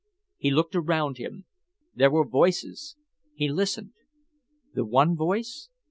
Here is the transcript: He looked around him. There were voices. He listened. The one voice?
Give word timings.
He 0.37 0.49
looked 0.49 0.75
around 0.75 1.19
him. 1.19 1.45
There 1.93 2.09
were 2.09 2.25
voices. 2.27 2.95
He 3.35 3.47
listened. 3.49 3.93
The 4.73 4.83
one 4.83 5.15
voice? 5.15 5.69